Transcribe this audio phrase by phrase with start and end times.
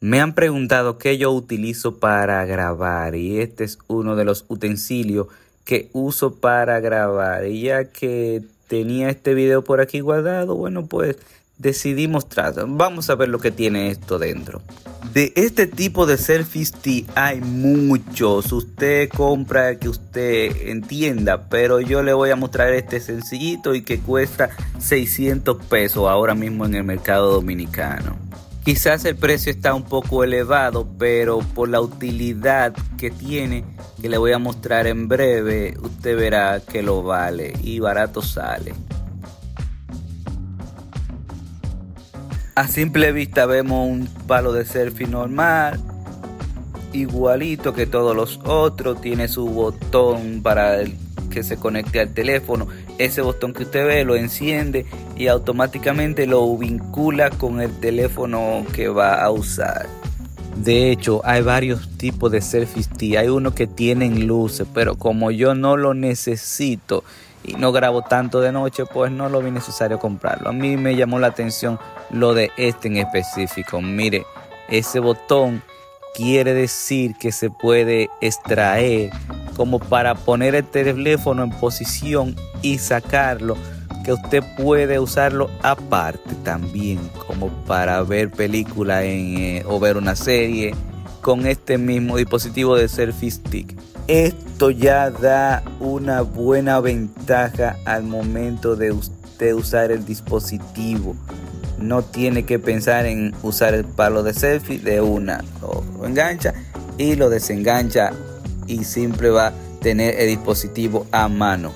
[0.00, 5.28] Me han preguntado qué yo utilizo para grabar y este es uno de los utensilios
[5.64, 7.46] que uso para grabar.
[7.46, 11.16] Y ya que tenía este video por aquí guardado, bueno pues
[11.56, 12.66] decidí mostrarlo.
[12.68, 14.60] Vamos a ver lo que tiene esto dentro.
[15.14, 18.52] De este tipo de selfie stick hay muchos.
[18.52, 23.98] Usted compra que usted entienda, pero yo le voy a mostrar este sencillito y que
[24.00, 28.25] cuesta 600 pesos ahora mismo en el mercado dominicano.
[28.66, 33.64] Quizás el precio está un poco elevado, pero por la utilidad que tiene,
[34.02, 38.74] que le voy a mostrar en breve, usted verá que lo vale y barato sale.
[42.56, 45.80] A simple vista vemos un palo de selfie normal,
[46.92, 50.82] igualito que todos los otros, tiene su botón para
[51.28, 54.86] que se conecte al teléfono ese botón que usted ve lo enciende
[55.16, 59.86] y automáticamente lo vincula con el teléfono que va a usar.
[60.56, 63.16] De hecho, hay varios tipos de selfie stick.
[63.16, 67.04] Hay unos que tienen luces, pero como yo no lo necesito
[67.44, 70.48] y no grabo tanto de noche, pues no lo vi necesario comprarlo.
[70.48, 71.78] A mí me llamó la atención
[72.10, 73.82] lo de este en específico.
[73.82, 74.24] Mire,
[74.68, 75.62] ese botón
[76.14, 79.10] quiere decir que se puede extraer
[79.56, 83.56] como para poner el teléfono en posición y sacarlo,
[84.04, 90.74] que usted puede usarlo aparte también, como para ver película eh, o ver una serie
[91.22, 93.76] con este mismo dispositivo de selfie stick.
[94.06, 101.16] Esto ya da una buena ventaja al momento de usted usar el dispositivo.
[101.78, 105.42] No tiene que pensar en usar el palo de selfie de una.
[105.60, 106.54] Lo engancha
[106.96, 108.12] y lo desengancha
[108.66, 111.72] y siempre va a tener el dispositivo a mano.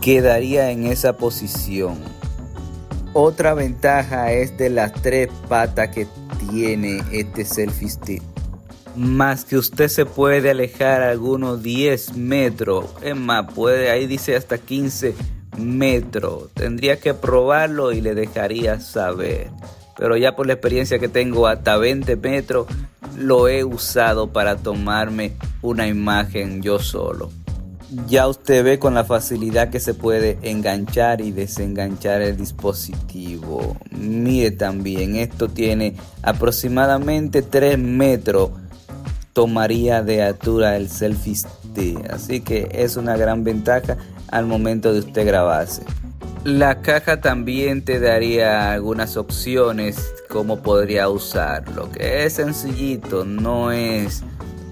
[0.00, 1.98] Quedaría en esa posición.
[3.12, 6.06] Otra ventaja es de las tres patas que
[6.50, 8.22] tiene este selfie stick.
[8.96, 12.86] Más que usted se puede alejar algunos 10 metros.
[13.02, 15.14] Es más, puede, ahí dice hasta 15
[15.58, 16.50] metros.
[16.54, 19.50] Tendría que probarlo y le dejaría saber.
[19.96, 22.66] Pero ya por la experiencia que tengo hasta 20 metros
[23.20, 25.32] lo he usado para tomarme
[25.62, 27.30] una imagen yo solo.
[28.06, 33.76] Ya usted ve con la facilidad que se puede enganchar y desenganchar el dispositivo.
[33.90, 38.50] Mire también, esto tiene aproximadamente 3 metros.
[39.32, 42.10] Tomaría de altura el selfie stick.
[42.10, 43.96] Así que es una gran ventaja
[44.30, 45.82] al momento de usted grabarse.
[46.44, 54.22] La caja también te daría algunas opciones cómo podría usarlo, que es sencillito, no es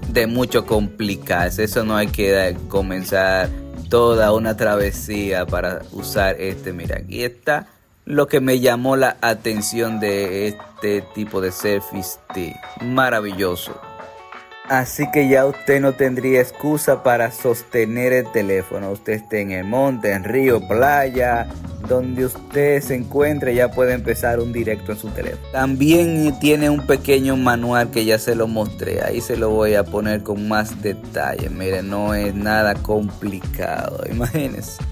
[0.08, 3.50] de mucho complicarse, eso no hay que comenzar
[3.90, 7.66] toda una travesía para usar este, mira, aquí está
[8.06, 13.78] lo que me llamó la atención de este tipo de selfie stick, maravilloso.
[14.68, 18.90] Así que ya usted no tendría excusa para sostener el teléfono.
[18.90, 21.48] Usted esté en el monte, en río, playa,
[21.88, 25.42] donde usted se encuentre, ya puede empezar un directo en su teléfono.
[25.52, 29.02] También tiene un pequeño manual que ya se lo mostré.
[29.02, 31.48] Ahí se lo voy a poner con más detalle.
[31.48, 34.04] Mire, no es nada complicado.
[34.10, 34.82] Imagínense.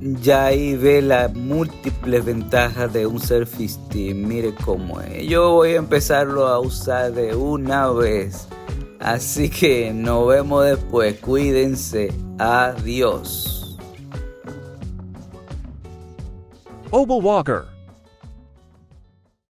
[0.00, 4.14] Ya ahí ve las múltiples ventajas de un selfie.
[4.14, 5.26] Mire cómo es.
[5.26, 8.46] Yo voy a empezarlo a usar de una vez.
[9.02, 11.18] Así que nos vemos después.
[11.18, 12.14] Cuídense.
[12.38, 13.76] Adiós.
[16.92, 17.71] Obel Walker.